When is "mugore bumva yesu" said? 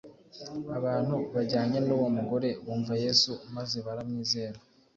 2.17-3.31